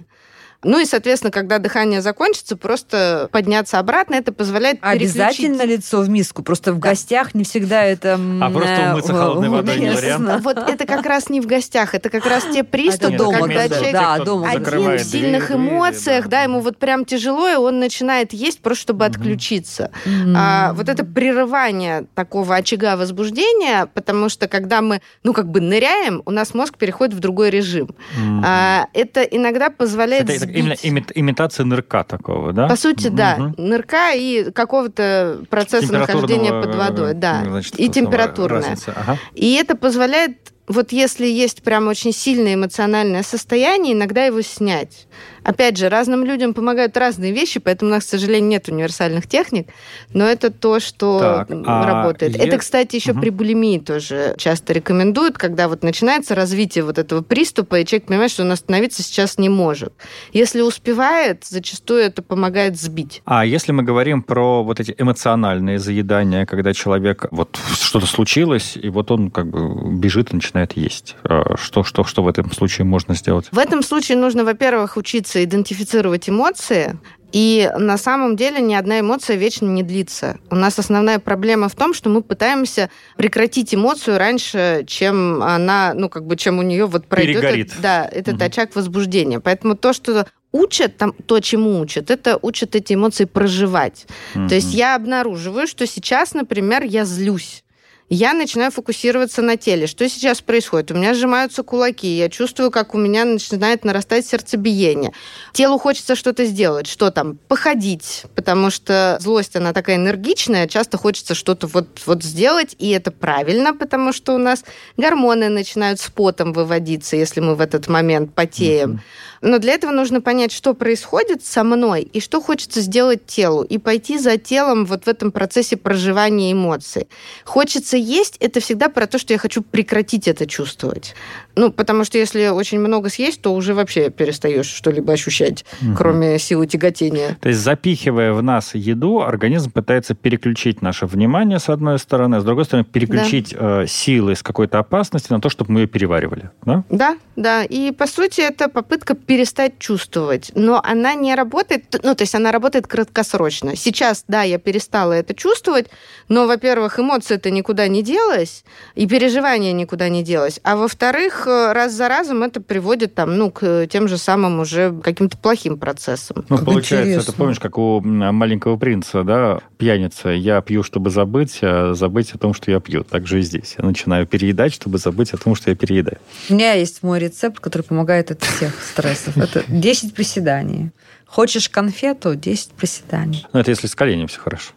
Ну 0.63 0.79
и, 0.79 0.85
соответственно, 0.85 1.31
когда 1.31 1.59
дыхание 1.59 2.01
закончится, 2.01 2.55
просто 2.55 3.29
подняться 3.31 3.79
обратно, 3.79 4.15
это 4.15 4.31
позволяет 4.31 4.79
Обязательно 4.81 5.63
лицо 5.63 6.01
в 6.01 6.09
миску, 6.09 6.43
просто 6.43 6.73
в 6.73 6.79
да. 6.79 6.89
гостях 6.89 7.33
не 7.33 7.43
всегда 7.43 7.83
это... 7.83 8.19
А 8.41 8.49
просто 8.49 8.91
умыться 8.91 9.13
холодной 9.13 9.49
водой 9.49 9.79
не 9.79 9.91
вариант? 9.91 10.43
Вот 10.43 10.57
это 10.57 10.85
как 10.85 11.05
раз 11.05 11.29
не 11.29 11.41
в 11.41 11.45
гостях, 11.45 11.95
это 11.95 12.09
как 12.09 12.25
раз 12.25 12.45
те 12.53 12.63
приступы, 12.63 13.17
когда 13.17 13.69
человек 13.69 13.95
один 13.95 14.97
в 14.97 14.99
сильных 14.99 15.51
эмоциях, 15.51 16.27
да, 16.27 16.43
ему 16.43 16.59
вот 16.59 16.77
прям 16.77 17.05
тяжело, 17.05 17.47
и 17.47 17.55
он 17.55 17.79
начинает 17.79 18.33
есть 18.33 18.61
просто, 18.61 18.81
чтобы 18.81 19.05
отключиться. 19.05 19.91
А, 20.35 20.73
вот 20.73 20.89
это 20.89 21.05
прерывание 21.05 22.05
такого 22.15 22.55
очага 22.55 22.95
возбуждения, 22.95 23.87
потому 23.93 24.29
что 24.29 24.47
когда 24.47 24.81
мы, 24.81 25.01
ну, 25.23 25.33
как 25.33 25.49
бы 25.49 25.61
ныряем, 25.61 26.21
у 26.25 26.31
нас 26.31 26.53
мозг 26.53 26.77
переходит 26.77 27.13
в 27.13 27.19
другой 27.19 27.49
режим. 27.49 27.95
А, 28.43 28.87
это 28.93 29.21
иногда 29.21 29.69
позволяет 29.69 30.29
именно 30.53 31.05
имитация 31.15 31.65
нырка 31.65 32.03
такого, 32.03 32.53
да? 32.53 32.67
По 32.67 32.75
сути, 32.75 33.07
угу. 33.07 33.17
да. 33.17 33.53
Нырка 33.57 34.13
и 34.13 34.51
какого-то 34.51 35.43
процесса 35.49 35.91
нахождения 35.93 36.51
под 36.61 36.75
водой, 36.75 37.13
да. 37.13 37.43
Значит, 37.45 37.79
и 37.79 37.89
температурная. 37.89 38.77
Ага. 38.87 39.17
И 39.33 39.53
это 39.55 39.75
позволяет 39.75 40.52
вот 40.67 40.91
если 40.93 41.27
есть 41.27 41.61
прям 41.61 41.87
очень 41.87 42.13
сильное 42.13 42.55
эмоциональное 42.55 43.23
состояние, 43.23 43.93
иногда 43.93 44.25
его 44.25 44.41
снять. 44.41 45.07
Опять 45.43 45.77
же, 45.77 45.89
разным 45.89 46.23
людям 46.23 46.53
помогают 46.53 46.95
разные 46.95 47.33
вещи, 47.33 47.59
поэтому 47.59 47.91
у 47.91 47.93
нас, 47.95 48.05
к 48.05 48.07
сожалению, 48.07 48.49
нет 48.49 48.69
универсальных 48.69 49.27
техник, 49.27 49.67
но 50.13 50.25
это 50.25 50.49
то, 50.51 50.79
что 50.79 51.19
так, 51.19 51.47
а 51.65 51.85
работает. 51.85 52.39
А 52.39 52.43
это, 52.45 52.57
кстати, 52.59 52.95
еще 52.95 53.11
угу. 53.11 53.19
при 53.19 53.29
булимии 53.29 53.77
тоже 53.77 54.35
часто 54.37 54.71
рекомендуют, 54.71 55.37
когда 55.37 55.67
вот 55.67 55.83
начинается 55.83 56.33
развитие 56.33 56.85
вот 56.85 56.97
этого 56.97 57.21
приступа, 57.21 57.79
и 57.79 57.85
человек 57.85 58.07
понимает, 58.07 58.31
что 58.31 58.43
он 58.43 58.51
остановиться 58.53 59.03
сейчас 59.03 59.37
не 59.37 59.49
может. 59.49 59.93
Если 60.31 60.61
успевает, 60.61 61.43
зачастую 61.43 62.03
это 62.03 62.21
помогает 62.21 62.79
сбить. 62.79 63.21
А 63.25 63.45
если 63.45 63.73
мы 63.73 63.83
говорим 63.83 64.23
про 64.23 64.63
вот 64.63 64.79
эти 64.79 64.95
эмоциональные 64.97 65.77
заедания, 65.77 66.45
когда 66.45 66.73
человек 66.73 67.25
вот 67.31 67.59
что-то 67.73 68.05
случилось, 68.05 68.77
и 68.81 68.87
вот 68.87 69.11
он 69.11 69.29
как 69.29 69.47
бы 69.47 69.91
бежит 69.93 70.31
и 70.31 70.35
начинает 70.35 70.52
есть, 70.75 71.15
а 71.23 71.57
что, 71.57 71.83
что, 71.83 72.03
что 72.03 72.23
в 72.23 72.27
этом 72.27 72.51
случае 72.51 72.85
можно 72.85 73.15
сделать? 73.15 73.47
В 73.51 73.57
этом 73.57 73.83
случае 73.83 74.17
нужно, 74.17 74.43
во-первых, 74.43 74.97
учиться 74.97 75.43
идентифицировать 75.43 76.29
эмоции, 76.29 76.97
и 77.33 77.69
на 77.79 77.97
самом 77.97 78.35
деле 78.35 78.61
ни 78.61 78.75
одна 78.75 78.99
эмоция 78.99 79.35
вечно 79.35 79.65
не 79.65 79.81
длится. 79.81 80.37
У 80.51 80.55
нас 80.55 80.77
основная 80.77 81.17
проблема 81.17 81.67
в 81.67 81.75
том, 81.75 81.95
что 81.95 82.09
мы 82.09 82.21
пытаемся 82.21 82.91
прекратить 83.17 83.73
эмоцию 83.73 84.19
раньше, 84.19 84.83
чем 84.85 85.41
она, 85.41 85.93
ну, 85.95 86.09
как 86.09 86.27
бы, 86.27 86.37
чем 86.37 86.59
у 86.59 86.61
нее 86.61 86.85
вот 86.85 87.07
пройдет 87.07 87.41
Перегорит. 87.41 87.67
Этот, 87.69 87.81
да, 87.81 88.05
этот 88.05 88.35
угу. 88.35 88.43
очаг 88.43 88.75
возбуждения. 88.75 89.39
Поэтому 89.39 89.75
то, 89.75 89.93
что 89.93 90.27
учат, 90.51 90.97
там, 90.97 91.13
то, 91.13 91.39
чему 91.39 91.79
учат, 91.79 92.11
это 92.11 92.37
учат 92.39 92.75
эти 92.75 92.93
эмоции 92.93 93.25
проживать. 93.25 94.05
Угу. 94.35 94.49
То 94.49 94.55
есть 94.55 94.73
я 94.75 94.95
обнаруживаю, 94.95 95.65
что 95.65 95.87
сейчас, 95.87 96.35
например, 96.35 96.83
я 96.83 97.03
злюсь 97.03 97.62
я 98.09 98.33
начинаю 98.33 98.71
фокусироваться 98.71 99.41
на 99.41 99.57
теле. 99.57 99.87
Что 99.87 100.07
сейчас 100.07 100.41
происходит? 100.41 100.91
У 100.91 100.95
меня 100.95 101.13
сжимаются 101.13 101.63
кулаки, 101.63 102.07
я 102.07 102.29
чувствую, 102.29 102.71
как 102.71 102.93
у 102.93 102.97
меня 102.97 103.25
начинает 103.25 103.85
нарастать 103.85 104.25
сердцебиение. 104.25 105.13
Телу 105.53 105.77
хочется 105.79 106.15
что-то 106.15 106.45
сделать, 106.45 106.87
что 106.87 107.11
там, 107.11 107.37
походить, 107.47 108.25
потому 108.35 108.69
что 108.69 109.17
злость, 109.19 109.55
она 109.55 109.73
такая 109.73 109.95
энергичная, 109.95 110.67
часто 110.67 110.97
хочется 110.97 111.35
что-то 111.35 111.67
вот, 111.67 112.01
вот 112.05 112.23
сделать, 112.23 112.75
и 112.79 112.89
это 112.89 113.11
правильно, 113.11 113.73
потому 113.73 114.13
что 114.13 114.33
у 114.33 114.37
нас 114.37 114.63
гормоны 114.97 115.49
начинают 115.49 115.99
с 115.99 116.09
потом 116.09 116.53
выводиться, 116.53 117.15
если 117.15 117.39
мы 117.39 117.55
в 117.55 117.61
этот 117.61 117.87
момент 117.87 118.33
потеем. 118.33 118.91
Mm-hmm. 118.91 119.32
Но 119.43 119.59
для 119.59 119.73
этого 119.73 119.91
нужно 119.91 120.21
понять, 120.21 120.53
что 120.53 120.73
происходит 120.73 121.45
со 121.45 121.65
мной 121.65 122.01
и 122.01 122.21
что 122.21 122.41
хочется 122.41 122.79
сделать 122.79 123.25
телу, 123.25 123.61
и 123.63 123.77
пойти 123.77 124.17
за 124.17 124.37
телом 124.37 124.85
вот 124.85 125.03
в 125.03 125.07
этом 125.09 125.33
процессе 125.33 125.75
проживания 125.75 126.53
эмоций. 126.53 127.07
Хочется 127.43 127.97
есть, 127.97 128.37
это 128.39 128.61
всегда 128.61 128.87
про 128.87 129.05
то, 129.05 129.19
что 129.19 129.33
я 129.33 129.39
хочу 129.39 129.61
прекратить 129.61 130.29
это 130.29 130.47
чувствовать. 130.47 131.13
Ну, 131.55 131.71
потому 131.71 132.05
что 132.05 132.17
если 132.17 132.47
очень 132.47 132.79
много 132.79 133.09
съесть, 133.09 133.41
то 133.41 133.53
уже 133.53 133.73
вообще 133.73 134.09
перестаешь 134.09 134.65
что-либо 134.65 135.11
ощущать, 135.11 135.65
угу. 135.81 135.95
кроме 135.95 136.39
силы 136.39 136.65
тяготения. 136.65 137.37
То 137.41 137.49
есть, 137.49 137.59
запихивая 137.59 138.31
в 138.31 138.41
нас 138.41 138.73
еду, 138.73 139.21
организм 139.21 139.71
пытается 139.71 140.15
переключить 140.15 140.81
наше 140.81 141.05
внимание, 141.05 141.59
с 141.59 141.67
одной 141.67 141.99
стороны, 141.99 142.37
а 142.37 142.41
с 142.41 142.43
другой 142.45 142.63
стороны, 142.63 142.85
переключить 142.85 143.53
да. 143.53 143.83
э, 143.83 143.87
силы 143.87 144.35
с 144.35 144.41
какой-то 144.41 144.79
опасности 144.79 145.31
на 145.31 145.41
то, 145.41 145.49
чтобы 145.49 145.73
мы 145.73 145.81
ее 145.81 145.87
переваривали. 145.87 146.49
Да? 146.65 146.83
да, 146.89 147.17
да. 147.35 147.63
И, 147.65 147.91
по 147.91 148.07
сути, 148.07 148.39
это 148.39 148.69
попытка 148.69 149.15
перестать 149.33 149.79
чувствовать. 149.79 150.51
Но 150.55 150.81
она 150.83 151.13
не 151.13 151.33
работает, 151.35 151.85
ну, 152.03 152.13
то 152.15 152.23
есть 152.23 152.35
она 152.35 152.51
работает 152.51 152.87
краткосрочно. 152.87 153.75
Сейчас, 153.75 154.25
да, 154.27 154.43
я 154.43 154.57
перестала 154.57 155.13
это 155.13 155.33
чувствовать, 155.33 155.87
но, 156.27 156.47
во-первых, 156.47 156.99
эмоции-то 156.99 157.51
никуда 157.51 157.87
не 157.87 158.03
делась, 158.03 158.63
и 158.95 159.07
переживания 159.07 159.71
никуда 159.71 160.09
не 160.09 160.23
делось. 160.23 160.59
А 160.63 160.75
во-вторых, 160.75 161.47
Э, 161.53 161.73
раз 161.73 161.93
за 161.93 162.07
разом 162.07 162.43
это 162.43 162.61
приводит 162.61 163.13
там, 163.13 163.37
ну, 163.37 163.51
к 163.51 163.87
тем 163.87 164.07
же 164.07 164.17
самым 164.17 164.59
уже 164.59 164.93
каким-то 165.01 165.37
плохим 165.37 165.77
процессам. 165.77 166.45
Ну, 166.49 166.57
как 166.57 166.65
получается, 166.65 167.09
интересно. 167.09 167.29
это 167.31 167.37
помнишь, 167.37 167.59
как 167.59 167.77
у 167.77 168.01
маленького 168.01 168.77
принца, 168.77 169.23
да, 169.23 169.59
пьяница. 169.77 170.29
Я 170.29 170.61
пью, 170.61 170.83
чтобы 170.83 171.09
забыть, 171.09 171.59
а 171.61 171.93
забыть 171.93 172.31
о 172.31 172.37
том, 172.37 172.53
что 172.53 172.71
я 172.71 172.79
пью. 172.79 173.03
Так 173.03 173.27
же 173.27 173.39
и 173.39 173.41
здесь. 173.41 173.75
Я 173.77 173.85
начинаю 173.85 174.25
переедать, 174.25 174.73
чтобы 174.73 174.97
забыть 174.97 175.33
о 175.33 175.37
том, 175.37 175.55
что 175.55 175.69
я 175.69 175.75
переедаю. 175.75 176.17
У 176.49 176.53
меня 176.53 176.73
есть 176.73 177.03
мой 177.03 177.19
рецепт, 177.19 177.59
который 177.59 177.83
помогает 177.83 178.31
от 178.31 178.41
всех 178.43 178.73
стрессов. 179.23 179.37
Это 179.37 179.63
10 179.67 180.13
приседаний. 180.13 180.91
Хочешь 181.25 181.69
конфету, 181.69 182.35
10 182.35 182.71
приседаний. 182.71 183.45
Ну, 183.53 183.59
это 183.59 183.71
если 183.71 183.87
с 183.87 183.95
коленем 183.95 184.27
все 184.27 184.39
хорошо. 184.39 184.73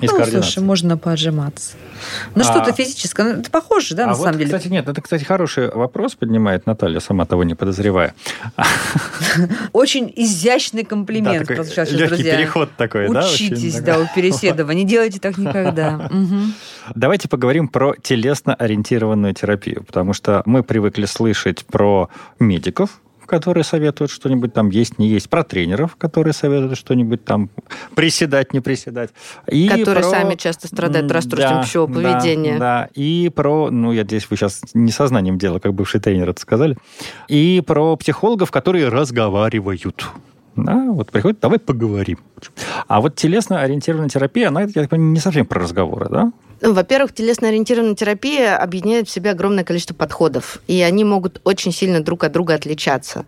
Из 0.00 0.12
ну, 0.12 0.24
слушай, 0.24 0.62
можно 0.62 0.96
поджиматься. 0.96 1.76
Ну, 2.36 2.42
а, 2.42 2.44
что-то 2.44 2.72
физическое. 2.72 3.34
Ну, 3.34 3.40
это 3.40 3.50
похоже, 3.50 3.96
да, 3.96 4.04
а 4.04 4.06
на 4.08 4.14
вот, 4.14 4.22
самом 4.22 4.38
деле? 4.38 4.46
Кстати, 4.46 4.68
нет, 4.68 4.86
это, 4.86 5.02
кстати, 5.02 5.24
хороший 5.24 5.72
вопрос 5.72 6.14
поднимает 6.14 6.66
Наталья, 6.66 7.00
сама 7.00 7.26
того 7.26 7.42
не 7.42 7.56
подозревая. 7.56 8.14
Очень 9.72 10.12
изящный 10.14 10.84
комплимент. 10.84 11.48
Да, 11.48 11.64
такой 11.64 11.90
легкий 11.90 12.22
переход 12.22 12.70
такой, 12.76 13.08
да? 13.08 13.26
Учитесь, 13.26 13.80
да, 13.80 13.98
у 13.98 14.06
Переседова. 14.14 14.70
Не 14.70 14.84
делайте 14.84 15.18
так 15.18 15.36
никогда. 15.36 16.08
Давайте 16.94 17.28
поговорим 17.28 17.66
про 17.66 17.94
телесно-ориентированную 18.00 19.34
терапию, 19.34 19.82
потому 19.82 20.12
что 20.12 20.42
мы 20.46 20.62
привыкли 20.62 21.06
слышать 21.06 21.66
про 21.66 22.08
медиков, 22.38 23.00
которые 23.28 23.62
советуют 23.62 24.10
что-нибудь 24.10 24.54
там 24.54 24.70
есть, 24.70 24.98
не 24.98 25.08
есть, 25.08 25.28
про 25.28 25.44
тренеров, 25.44 25.96
которые 25.96 26.32
советуют 26.32 26.78
что-нибудь 26.78 27.24
там 27.24 27.50
приседать, 27.94 28.52
не 28.52 28.60
приседать. 28.60 29.10
И 29.46 29.68
которые 29.68 30.02
про... 30.02 30.10
сами 30.10 30.34
часто 30.34 30.66
страдают 30.66 31.06
да, 31.06 31.14
расстройством 31.14 31.62
пищевого 31.62 31.92
поведения. 31.92 32.54
Да, 32.54 32.58
да, 32.58 32.88
и 32.94 33.30
про, 33.34 33.70
ну, 33.70 33.92
я 33.92 34.04
здесь 34.04 34.28
вы 34.30 34.36
сейчас 34.36 34.62
не 34.72 34.90
сознанием 34.90 35.38
дела, 35.38 35.58
как 35.58 35.74
бывший 35.74 36.00
тренер 36.00 36.30
это 36.30 36.40
сказали, 36.40 36.78
и 37.28 37.62
про 37.64 37.96
психологов, 37.96 38.50
которые 38.50 38.88
разговаривают. 38.88 40.06
Да, 40.56 40.86
вот 40.90 41.12
приходит, 41.12 41.38
давай 41.40 41.58
поговорим. 41.60 42.18
А 42.88 43.00
вот 43.00 43.14
телесно-ориентированная 43.14 44.08
терапия, 44.08 44.48
она, 44.48 44.62
я 44.62 44.88
понимаю, 44.88 45.12
не 45.12 45.20
совсем 45.20 45.46
про 45.46 45.60
разговоры, 45.60 46.08
да? 46.10 46.32
Ну, 46.60 46.72
во-первых, 46.72 47.14
телесно-ориентированная 47.14 47.94
терапия 47.94 48.56
объединяет 48.56 49.08
в 49.08 49.12
себе 49.12 49.30
огромное 49.30 49.64
количество 49.64 49.94
подходов, 49.94 50.60
и 50.66 50.80
они 50.82 51.04
могут 51.04 51.40
очень 51.44 51.72
сильно 51.72 52.00
друг 52.00 52.24
от 52.24 52.32
друга 52.32 52.54
отличаться. 52.54 53.26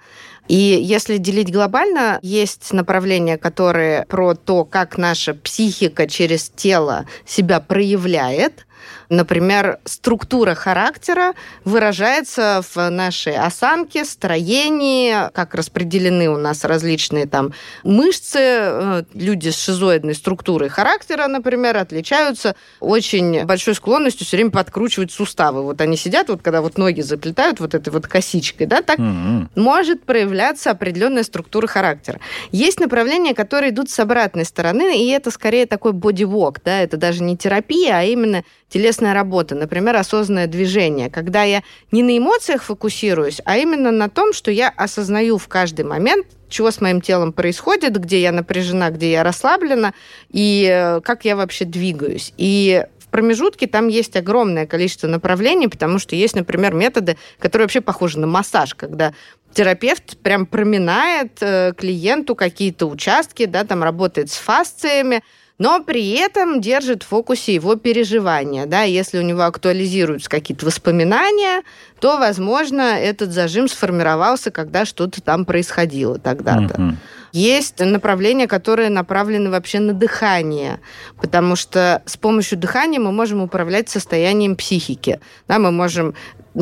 И 0.49 0.57
если 0.57 1.19
делить 1.19 1.53
глобально, 1.53 2.19
есть 2.23 2.73
направления, 2.73 3.39
которые 3.39 4.05
про 4.07 4.35
то, 4.35 4.65
как 4.65 4.99
наша 4.99 5.35
психика 5.35 6.09
через 6.09 6.49
тело 6.49 7.07
себя 7.25 7.61
проявляет, 7.61 8.67
Например, 9.11 9.81
структура 9.85 10.55
характера 10.55 11.35
выражается 11.65 12.63
в 12.75 12.91
нашей 12.91 13.37
осанке, 13.37 14.05
строении, 14.05 15.29
как 15.33 15.57
распределены 15.57 16.29
у 16.31 16.37
нас 16.37 16.65
различные 16.65 17.27
там 17.27 17.53
мышцы. 17.83 18.39
Э, 18.39 19.03
люди 19.13 19.49
с 19.49 19.59
шизоидной 19.61 20.15
структурой 20.15 20.69
характера, 20.69 21.27
например, 21.27 21.77
отличаются 21.77 22.55
очень 22.79 23.45
большой 23.47 23.75
склонностью 23.75 24.25
все 24.25 24.37
время 24.37 24.53
подкручивать 24.53 25.11
суставы. 25.11 25.65
Вот 25.65 25.81
они 25.81 25.97
сидят, 25.97 26.29
вот 26.29 26.43
когда 26.43 26.63
вот 26.63 26.79
ноги 26.79 27.01
заплетают 27.01 27.59
вот 27.59 27.75
этой 27.75 27.89
вот 27.89 28.07
косичкой, 28.07 28.69
да, 28.69 28.81
так 28.81 29.01
mm-hmm. 29.01 29.49
может 29.57 30.05
проявляться 30.05 30.71
определенная 30.71 31.25
структура 31.25 31.67
характера. 31.67 32.21
Есть 32.53 32.79
направления, 32.79 33.35
которые 33.35 33.71
идут 33.71 33.91
с 33.91 33.99
обратной 33.99 34.45
стороны, 34.45 35.05
и 35.05 35.09
это 35.09 35.33
скорее 35.33 35.67
такой 35.67 35.95
бодивок, 35.95 36.61
да, 36.65 36.81
это 36.81 36.97
даже 36.97 37.25
не 37.25 37.37
терапия, 37.37 37.99
а 37.99 38.05
именно 38.05 38.45
телесная 38.71 39.00
работа, 39.01 39.55
например, 39.55 39.97
осознанное 39.97 40.47
движение, 40.47 41.11
когда 41.11 41.43
я 41.43 41.63
не 41.91 42.03
на 42.03 42.17
эмоциях 42.17 42.63
фокусируюсь, 42.63 43.41
а 43.45 43.57
именно 43.57 43.91
на 43.91 44.09
том, 44.09 44.33
что 44.33 44.51
я 44.51 44.69
осознаю 44.69 45.39
в 45.39 45.49
каждый 45.49 45.85
момент, 45.85 46.27
чего 46.49 46.71
с 46.71 46.81
моим 46.81 47.01
телом 47.01 47.33
происходит, 47.33 47.99
где 47.99 48.21
я 48.21 48.33
напряжена, 48.33 48.91
где 48.91 49.11
я 49.13 49.23
расслаблена, 49.23 49.95
и 50.31 50.69
э, 50.71 51.01
как 51.01 51.25
я 51.25 51.37
вообще 51.37 51.65
двигаюсь. 51.65 52.33
И 52.37 52.85
промежутке 53.11 53.67
там 53.67 53.89
есть 53.89 54.17
огромное 54.17 54.67
количество 54.67 55.07
направлений, 55.07 55.69
потому 55.69 55.99
что 55.99 56.17
есть, 56.17 56.35
например, 56.35 56.75
методы, 56.75 57.17
которые 57.39 57.65
вообще 57.65 57.81
похожи 57.81 58.19
на 58.19 58.27
массаж, 58.27 58.75
когда 58.75 59.13
терапевт 59.53 60.17
прям 60.19 60.47
проминает 60.47 61.39
э, 61.41 61.73
клиенту 61.77 62.35
какие-то 62.35 62.87
участки, 62.87 63.47
да, 63.47 63.65
там 63.65 63.83
работает 63.83 64.31
с 64.31 64.37
фасциями, 64.37 65.23
но 65.61 65.85
при 65.85 66.13
этом 66.13 66.63
держит 66.63 67.03
в 67.03 67.09
фокусе 67.09 67.55
его 67.55 67.77
переживания. 67.77 68.65
Да? 68.65 68.83
Если 68.83 69.19
у 69.19 69.23
него 69.23 69.43
актуализируются 69.43 70.31
какие-то 70.31 70.65
воспоминания, 70.65 71.63
то, 72.01 72.17
возможно, 72.17 72.81
этот 72.81 73.31
зажим 73.31 73.69
сформировался, 73.69 74.51
когда 74.51 74.87
что-то 74.87 75.21
там 75.21 75.45
происходило 75.45 76.19
тогда-то. 76.19 76.75
Mm-hmm. 76.75 76.95
Есть 77.33 77.79
направления, 77.79 78.49
которые 78.49 78.89
направлены 78.89 79.51
вообще 79.51 79.81
на 79.81 79.93
дыхание, 79.93 80.81
потому 81.21 81.57
что 81.57 82.03
с 82.07 82.17
помощью 82.17 82.59
дыхания 82.59 82.99
мы 82.99 83.13
можем 83.13 83.43
управлять 83.43 83.91
состоянием 83.91 84.57
психики. 84.57 85.21
Да, 85.47 85.59
мы 85.59 85.71
можем 85.71 86.15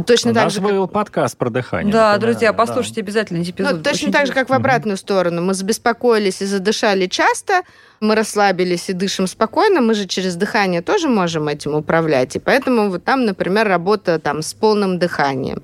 точно 0.07 0.33
У 0.33 0.35
так 0.35 0.45
нас 0.45 0.52
же, 0.52 0.61
был 0.61 0.87
как... 0.87 0.95
подкаст 0.95 1.37
про 1.37 1.50
дыхание. 1.50 1.92
Да, 1.92 2.12
например, 2.12 2.35
друзья, 2.35 2.52
послушайте 2.52 3.02
да. 3.02 3.07
обязательно 3.07 3.38
эти 3.38 3.50
эпизоды. 3.50 3.76
Ну, 3.76 3.83
точно 3.83 4.12
так 4.12 4.26
же, 4.26 4.33
как 4.33 4.49
в 4.49 4.52
обратную 4.52 4.95
угу. 4.95 5.00
сторону. 5.00 5.42
Мы 5.42 5.54
забеспокоились 5.54 6.42
и 6.42 6.47
задышали 6.47 7.07
часто, 7.07 7.62
мы 8.00 8.14
расслабились 8.14 8.90
и 8.90 8.92
дышим 8.92 9.26
спокойно, 9.26 9.80
мы 9.80 9.95
же 9.95 10.07
через 10.07 10.37
дыхание 10.37 10.83
тоже 10.83 11.09
можем 11.09 11.49
этим 11.49 11.75
управлять. 11.75 12.37
И 12.37 12.38
поэтому 12.38 12.90
вот 12.90 13.04
там, 13.04 13.25
например, 13.25 13.66
работа 13.66 14.18
там, 14.18 14.42
с 14.42 14.54
полным 14.54 14.99
дыханием. 14.99 15.62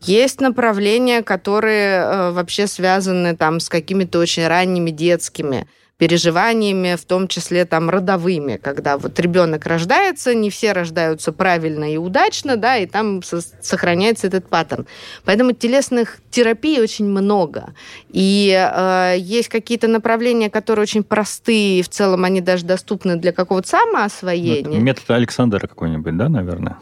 Есть 0.00 0.40
направления, 0.40 1.22
которые 1.22 2.00
э, 2.00 2.30
вообще 2.30 2.66
связаны 2.66 3.36
там, 3.36 3.60
с 3.60 3.68
какими-то 3.68 4.20
очень 4.20 4.46
ранними 4.46 4.90
детскими 4.90 5.66
переживаниями, 5.98 6.94
в 6.94 7.04
том 7.04 7.26
числе 7.26 7.64
там 7.64 7.90
родовыми, 7.90 8.56
когда 8.56 8.96
вот 8.98 9.18
ребенок 9.18 9.66
рождается, 9.66 10.32
не 10.32 10.48
все 10.48 10.72
рождаются 10.72 11.32
правильно 11.32 11.92
и 11.92 11.96
удачно, 11.96 12.56
да, 12.56 12.76
и 12.76 12.86
там 12.86 13.20
сохраняется 13.60 14.28
этот 14.28 14.48
паттерн. 14.48 14.86
Поэтому 15.24 15.52
телесных 15.52 16.18
терапий 16.30 16.80
очень 16.80 17.06
много. 17.06 17.74
И 18.10 18.54
э, 18.56 19.16
есть 19.18 19.48
какие-то 19.48 19.88
направления, 19.88 20.50
которые 20.50 20.84
очень 20.84 21.02
простые, 21.02 21.80
и 21.80 21.82
в 21.82 21.88
целом 21.88 22.24
они 22.24 22.40
даже 22.40 22.64
доступны 22.64 23.16
для 23.16 23.32
какого-то 23.32 23.68
самоосвоения. 23.68 24.78
Ну, 24.78 24.80
метод 24.80 25.10
Александра 25.10 25.66
какой-нибудь, 25.66 26.16
да, 26.16 26.28
наверное? 26.28 26.76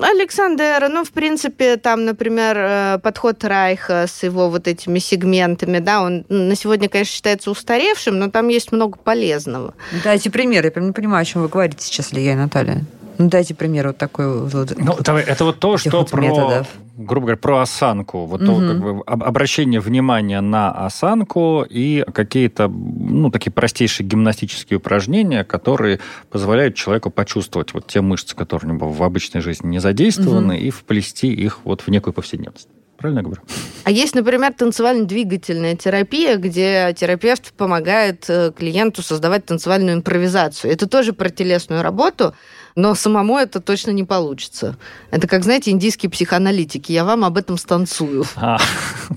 Александра, 0.00 0.88
ну, 0.88 1.04
в 1.04 1.10
принципе, 1.10 1.76
там, 1.76 2.06
например, 2.06 2.56
э, 2.58 2.98
подход 3.02 3.44
Райха 3.44 4.06
с 4.08 4.22
его 4.22 4.48
вот 4.48 4.68
этими 4.68 5.00
сегментами, 5.00 5.80
да, 5.80 6.00
он 6.00 6.24
на 6.30 6.54
сегодня, 6.54 6.88
конечно, 6.88 7.12
считается 7.12 7.50
устаревшим, 7.50 8.18
но 8.18 8.30
там 8.30 8.37
есть 8.46 8.70
много 8.70 8.96
полезного. 8.96 9.74
Дайте 10.04 10.30
пример. 10.30 10.64
Я 10.64 10.70
прям 10.70 10.86
не 10.86 10.92
понимаю, 10.92 11.22
о 11.22 11.24
чем 11.24 11.42
вы 11.42 11.48
говорите 11.48 11.84
сейчас, 11.84 12.12
Илья 12.12 12.34
и 12.34 12.36
Наталья. 12.36 12.84
Ну, 13.18 13.28
дайте 13.28 13.52
пример 13.52 13.88
вот 13.88 13.98
такой. 13.98 14.46
Вот, 14.46 14.72
ну, 14.78 14.96
давай, 15.00 15.24
это 15.24 15.44
вот 15.44 15.58
то, 15.58 15.76
что 15.76 15.98
вот 15.98 16.10
про, 16.10 16.20
методов. 16.20 16.68
грубо 16.96 17.26
говоря, 17.26 17.36
про 17.36 17.60
осанку. 17.62 18.26
Вот 18.26 18.42
угу. 18.42 18.46
то, 18.46 18.68
как 18.68 18.80
бы, 18.80 19.02
обращение 19.06 19.80
внимания 19.80 20.40
на 20.40 20.70
осанку 20.70 21.66
и 21.68 22.04
какие-то, 22.14 22.68
ну, 22.68 23.32
такие 23.32 23.50
простейшие 23.50 24.06
гимнастические 24.06 24.76
упражнения, 24.78 25.42
которые 25.42 25.98
позволяют 26.30 26.76
человеку 26.76 27.10
почувствовать 27.10 27.74
вот 27.74 27.88
те 27.88 28.02
мышцы, 28.02 28.36
которые 28.36 28.70
у 28.70 28.74
него 28.74 28.88
в 28.88 29.02
обычной 29.02 29.40
жизни 29.40 29.66
не 29.66 29.80
задействованы, 29.80 30.54
угу. 30.54 30.62
и 30.62 30.70
вплести 30.70 31.32
их 31.32 31.58
вот 31.64 31.80
в 31.80 31.88
некую 31.88 32.14
повседневность. 32.14 32.68
Правильно 32.98 33.20
я 33.20 33.24
говорю? 33.24 33.42
А 33.84 33.90
есть, 33.92 34.16
например, 34.16 34.52
танцевально-двигательная 34.52 35.76
терапия, 35.76 36.36
где 36.36 36.92
терапевт 36.98 37.52
помогает 37.52 38.24
э, 38.28 38.52
клиенту 38.54 39.02
создавать 39.02 39.46
танцевальную 39.46 39.98
импровизацию. 39.98 40.72
Это 40.72 40.88
тоже 40.88 41.12
про 41.12 41.30
телесную 41.30 41.82
работу, 41.82 42.34
но 42.74 42.96
самому 42.96 43.38
это 43.38 43.60
точно 43.60 43.92
не 43.92 44.02
получится. 44.02 44.76
Это 45.12 45.28
как, 45.28 45.44
знаете, 45.44 45.70
индийские 45.70 46.10
психоаналитики. 46.10 46.90
Я 46.90 47.04
вам 47.04 47.24
об 47.24 47.36
этом 47.36 47.56
станцую. 47.56 48.24
А, 48.34 48.58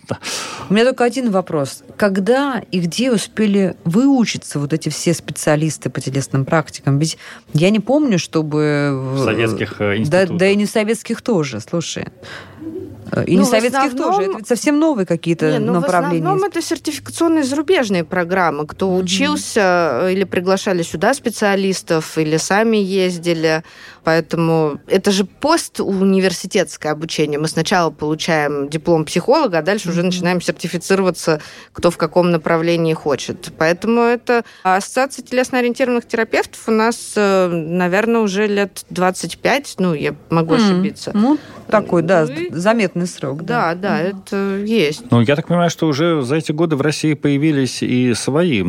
У 0.69 0.73
меня 0.73 0.85
только 0.85 1.03
один 1.03 1.31
вопрос. 1.31 1.83
Когда 1.97 2.61
и 2.71 2.79
где 2.79 3.11
успели 3.11 3.75
выучиться 3.83 4.59
вот 4.59 4.73
эти 4.73 4.89
все 4.89 5.13
специалисты 5.13 5.89
по 5.89 5.99
телесным 5.99 6.45
практикам? 6.45 6.99
Ведь 6.99 7.17
я 7.53 7.71
не 7.71 7.79
помню, 7.79 8.19
чтобы... 8.19 9.15
В 9.15 9.23
советских 9.23 9.81
институтах. 9.81 10.29
Да, 10.29 10.37
да 10.37 10.47
и 10.47 10.55
не 10.55 10.67
советских 10.67 11.21
тоже, 11.21 11.59
слушай. 11.59 12.05
И 13.25 13.35
ну, 13.35 13.43
не 13.43 13.45
советских 13.45 13.93
основном... 13.93 14.15
тоже. 14.15 14.31
Это 14.31 14.45
совсем 14.45 14.79
новые 14.79 15.05
какие-то 15.05 15.59
ну, 15.59 15.73
направления. 15.73 16.23
В 16.23 16.27
основном 16.27 16.49
это 16.49 16.61
сертификационные 16.61 17.43
зарубежные 17.43 18.03
программы. 18.03 18.65
Кто 18.65 18.89
mm-hmm. 18.89 19.03
учился 19.03 20.09
или 20.09 20.23
приглашали 20.23 20.81
сюда 20.81 21.13
специалистов, 21.13 22.17
или 22.17 22.37
сами 22.37 22.77
ездили. 22.77 23.63
Поэтому 24.03 24.79
это 24.87 25.11
же 25.11 25.25
постуниверситетское 25.25 26.91
обучение. 26.91 27.37
Мы 27.37 27.47
сначала 27.47 27.91
получаем 27.91 28.69
диплом 28.69 29.05
психолога, 29.05 29.59
а 29.59 29.61
дальше 29.61 29.89
mm-hmm. 29.89 29.91
уже 29.91 30.03
начинаем 30.03 30.41
сертифицироваться, 30.41 31.41
кто 31.73 31.91
в 31.91 31.97
каком 31.97 32.31
направлении 32.31 32.93
хочет. 32.93 33.51
Поэтому 33.57 34.01
это 34.01 34.43
ассоциация 34.63 35.23
телесно-ориентированных 35.23 36.07
терапевтов 36.07 36.61
у 36.67 36.71
нас, 36.71 37.13
э, 37.15 37.47
наверное, 37.47 38.21
уже 38.21 38.47
лет 38.47 38.85
25. 38.89 39.75
Ну, 39.79 39.93
я 39.93 40.15
могу 40.29 40.55
mm-hmm. 40.55 40.57
ошибиться. 40.57 41.11
Ну, 41.13 41.37
такой, 41.71 42.01
да, 42.01 42.27
заметный 42.51 43.07
срок. 43.07 43.43
Да, 43.43 43.73
да, 43.73 43.97
да 43.97 44.01
это 44.01 44.57
есть. 44.57 45.09
Ну, 45.09 45.21
я 45.21 45.35
так 45.35 45.47
понимаю, 45.47 45.69
что 45.69 45.87
уже 45.87 46.21
за 46.21 46.35
эти 46.35 46.51
годы 46.51 46.75
в 46.75 46.81
России 46.81 47.13
появились 47.13 47.81
и 47.81 48.13
свои 48.13 48.61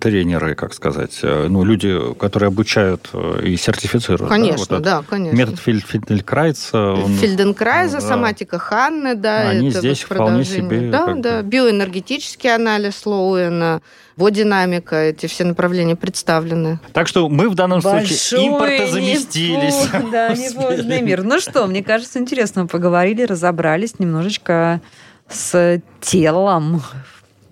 тренеры, 0.00 0.54
как 0.54 0.74
сказать, 0.74 1.18
э, 1.22 1.46
ну, 1.48 1.64
люди, 1.64 1.96
которые 2.18 2.48
обучают 2.48 3.10
э, 3.12 3.42
и 3.44 3.56
сертифицируют. 3.56 4.28
Конечно, 4.28 4.80
да, 4.80 4.96
вот 4.96 5.04
да 5.04 5.04
конечно. 5.08 5.36
Метод 5.36 5.58
Фельденкрайца. 5.58 6.92
Он, 6.92 7.14
Фельденкрайза, 7.16 8.00
да. 8.00 8.06
соматика 8.06 8.58
Ханны, 8.58 9.14
да. 9.14 9.50
Они 9.50 9.70
здесь 9.70 10.02
вполне 10.02 10.44
себе... 10.44 10.90
Да, 10.90 11.14
да, 11.14 11.42
биоэнергетический 11.42 12.54
анализ 12.54 13.04
Лоуэна, 13.04 13.82
бодинамика, 14.16 14.96
эти 14.96 15.26
все 15.26 15.44
направления 15.44 15.96
представлены. 15.96 16.80
Так 16.92 17.06
что 17.06 17.28
мы 17.28 17.48
в 17.48 17.54
данном 17.54 17.80
Большой 17.80 18.16
случае 18.16 18.48
импортозаместились. 18.48 19.88
Да, 20.10 21.00
мир. 21.00 21.22
Ну 21.22 21.40
что, 21.40 21.66
мне 21.66 21.82
кажется, 21.82 22.18
интересно 22.18 22.45
поговорили, 22.52 23.22
разобрались 23.22 23.98
немножечко 23.98 24.80
с 25.28 25.80
телом 26.00 26.82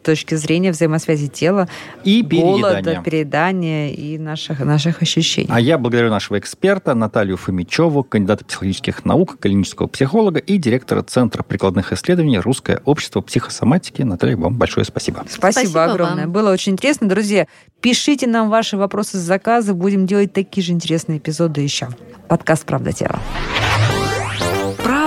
точки 0.04 0.36
зрения 0.36 0.70
взаимосвязи 0.70 1.26
тела, 1.28 1.68
и 2.04 2.22
голода, 2.22 3.00
переедания 3.04 3.90
и 3.90 4.18
наших, 4.18 4.60
наших 4.60 5.02
ощущений. 5.02 5.48
А 5.50 5.58
я 5.60 5.78
благодарю 5.78 6.10
нашего 6.10 6.38
эксперта 6.38 6.94
Наталью 6.94 7.36
Фомичеву, 7.36 8.04
кандидата 8.04 8.44
психологических 8.44 9.04
наук, 9.04 9.38
клинического 9.40 9.88
психолога 9.88 10.38
и 10.38 10.58
директора 10.58 11.02
Центра 11.02 11.42
прикладных 11.42 11.92
исследований 11.92 12.38
Русское 12.38 12.80
общество 12.84 13.20
психосоматики. 13.22 14.02
Наталья, 14.02 14.36
вам 14.36 14.56
большое 14.56 14.84
спасибо. 14.84 15.24
Спасибо, 15.28 15.62
спасибо 15.62 15.84
огромное. 15.84 16.24
Вам. 16.24 16.32
Было 16.32 16.52
очень 16.52 16.72
интересно. 16.72 17.08
Друзья, 17.08 17.46
пишите 17.80 18.26
нам 18.26 18.50
ваши 18.50 18.76
вопросы 18.76 19.16
с 19.16 19.20
заказа. 19.20 19.74
Будем 19.74 20.06
делать 20.06 20.32
такие 20.32 20.62
же 20.62 20.72
интересные 20.72 21.18
эпизоды 21.18 21.62
еще. 21.62 21.88
Подкаст 22.28 22.64
«Правда 22.64 22.92
тела». 22.92 23.18